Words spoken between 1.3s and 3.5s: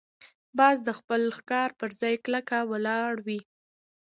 ښکار پر ځای کلکه ولاړ وي